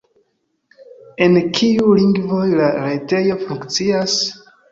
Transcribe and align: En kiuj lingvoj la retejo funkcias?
En 1.25 1.35
kiuj 1.57 1.91
lingvoj 1.99 2.47
la 2.63 2.71
retejo 2.87 3.39
funkcias? 3.45 4.19